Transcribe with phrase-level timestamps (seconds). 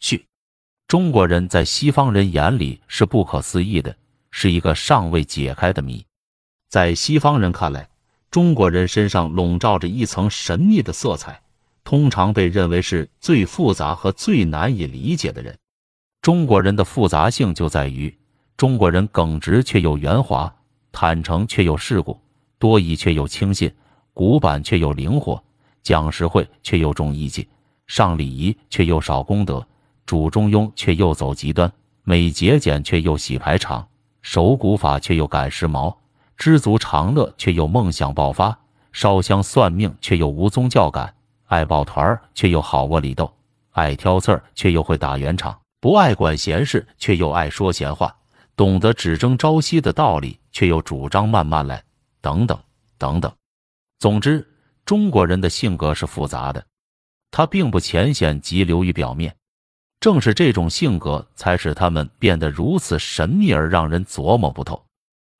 [0.00, 0.26] 序：
[0.86, 3.94] 中国人在西方人眼里是不可思议的，
[4.30, 6.04] 是一个尚未解开的谜。
[6.68, 7.88] 在西方人看来，
[8.30, 11.40] 中国人身上笼罩着一层神秘的色彩，
[11.82, 15.56] 通常被认为是最复杂和最难以理解的人。
[16.20, 18.14] 中国人的复杂性就在于，
[18.56, 20.54] 中国人耿直却又圆滑，
[20.92, 22.20] 坦诚却又世故，
[22.58, 23.72] 多疑却又轻信，
[24.12, 25.42] 古板却又灵活，
[25.82, 27.48] 讲实惠却又重义气，
[27.86, 29.66] 上礼仪却又少功德，
[30.08, 31.70] 主中庸却又走极端，
[32.02, 33.86] 美节俭却又洗排场，
[34.22, 35.94] 守古法却又赶时髦。
[36.38, 38.56] 知足常乐，却又梦想爆发；
[38.90, 41.06] 烧香算命，却又无宗教感；
[41.48, 43.26] 爱抱团儿，却又好窝里斗；
[43.72, 48.08] 爱挑刺儿，却又会打圆场；不爱管闲事，却又爱说闲话；
[48.56, 51.84] 懂得只争朝夕的道理，却又主张慢慢来。
[52.22, 52.58] 等等
[52.96, 53.30] 等等。
[53.98, 54.50] 总之，
[54.86, 56.64] 中国人的性格是复杂的，
[57.30, 59.34] 他并不浅显，急流于表面。
[60.00, 64.84] 正是这种性格，才使他们变得如此神秘而让人琢磨不透。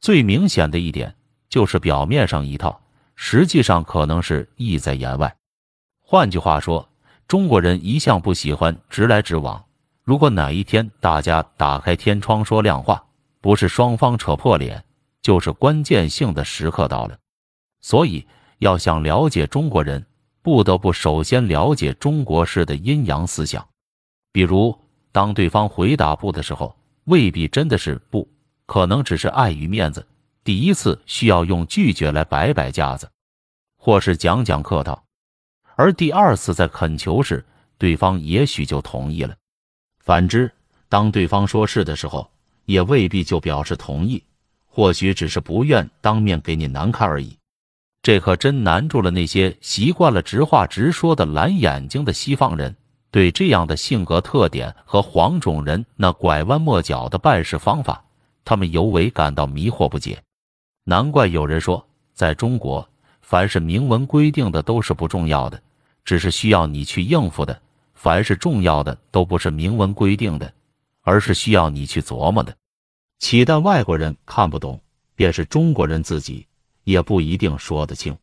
[0.00, 1.14] 最明显的一点
[1.48, 2.80] 就是表面上一套，
[3.14, 5.34] 实际上可能是意在言外。
[6.00, 6.88] 换句话说，
[7.28, 9.64] 中国人一向不喜欢直来直往。
[10.02, 13.04] 如果哪一天大家打开天窗说亮话，
[13.40, 14.84] 不是双方扯破脸，
[15.22, 17.16] 就是关键性的时刻到了。
[17.80, 18.26] 所以，
[18.58, 20.04] 要想了解中国人，
[20.42, 23.64] 不得不首先了解中国式的阴阳思想。
[24.32, 24.78] 比如，
[25.12, 28.28] 当对方回答不的时候，未必真的是不。
[28.66, 30.06] 可能只是碍于面子，
[30.44, 33.10] 第一次需要用拒绝来摆摆架子，
[33.76, 34.94] 或是讲讲客套；
[35.74, 37.44] 而第二次在恳求时，
[37.78, 39.34] 对方也许就同意了。
[39.98, 40.52] 反之，
[40.88, 42.30] 当对方说是的时候，
[42.66, 44.22] 也未必就表示同意，
[44.68, 47.36] 或许只是不愿当面给你难堪而已。
[48.02, 52.76] 这可真难住了那些习惯了直话直说的蓝眼睛的西方人。
[53.10, 58.04] 对这样的性格特点和黄种人那拐弯抹角的办事方法。
[58.44, 60.22] 他们尤为感到迷惑不解，
[60.84, 62.88] 难怪有人说，在中国，
[63.20, 65.62] 凡是明文规定的都是不重要的，
[66.04, 67.54] 只是需要你去应付的；
[67.94, 70.52] 凡是重要的，都不是明文规定的，
[71.02, 72.56] 而是需要你去琢磨的。
[73.18, 74.80] 岂但外国人看不懂，
[75.14, 76.46] 便是中国人自己
[76.84, 78.16] 也不一定说得清。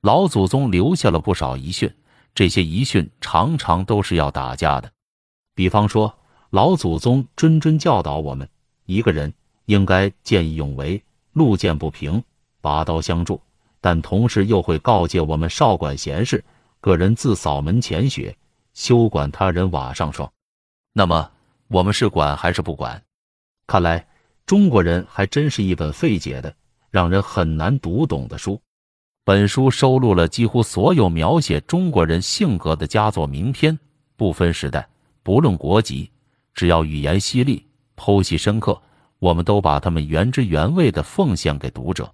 [0.00, 1.94] 老祖宗留下了不少遗训，
[2.34, 4.90] 这些遗训常常都是要打架的。
[5.54, 6.18] 比方说，
[6.50, 8.48] 老祖宗谆谆教导我们，
[8.86, 9.32] 一个人。
[9.66, 11.00] 应该见义勇为，
[11.32, 12.24] 路见不平
[12.60, 13.40] 拔刀相助，
[13.80, 16.44] 但同时又会告诫我们少管闲事，
[16.80, 18.36] 个人自扫门前雪，
[18.74, 20.28] 休管他人瓦上霜。
[20.92, 21.30] 那么
[21.68, 23.00] 我们是管还是不管？
[23.68, 24.08] 看来
[24.44, 26.52] 中国人还真是一本费解的、
[26.90, 28.60] 让人很难读懂的书。
[29.22, 33.78] 本书收录了几乎所有描写中国人性格的佳作名篇，
[34.16, 34.88] 不分时代，
[35.22, 36.10] 不论国籍，
[36.54, 37.66] 只要语言犀利、
[37.96, 38.80] 剖析深刻。
[39.18, 42.10] 我们都把它们原汁原味的奉献给读者。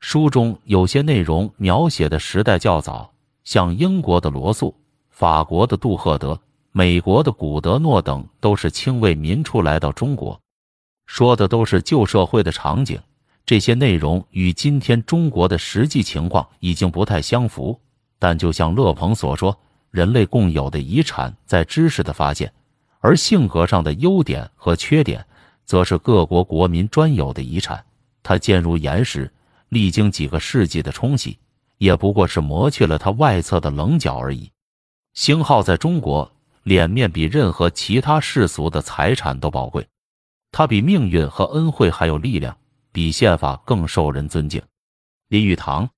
[0.00, 3.10] 书中有些内容描写的时代较早，
[3.44, 4.76] 像英国的罗素、
[5.08, 6.38] 法国的杜赫德、
[6.72, 10.38] 美国的古德诺等，都是清为民初来到中国，
[11.06, 13.00] 说的都是旧社会的场景。
[13.46, 17.80] 这些内容与今天中国的实际情况已经不太相符。
[18.18, 19.58] 但就像乐鹏所说，
[19.90, 22.52] 人类共有的遗产在知识的发现，
[23.00, 25.24] 而性格上的优点和缺点。
[25.66, 27.82] 则是各国国民专有的遗产，
[28.22, 29.32] 它坚如岩石，
[29.70, 31.38] 历经几个世纪的冲洗，
[31.78, 34.50] 也不过是磨去了它外侧的棱角而已。
[35.14, 36.30] 星号在中国，
[36.64, 39.88] 脸面比任何其他世俗的财产都宝贵，
[40.52, 42.54] 它比命运和恩惠还有力量，
[42.94, 44.62] 比宪法更受人尊敬。
[45.26, 45.90] 林语堂。